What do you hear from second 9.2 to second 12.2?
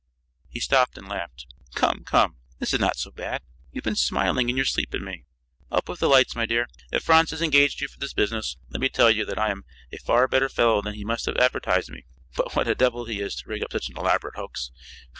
that I'm a far better fellow than he must have advertised me.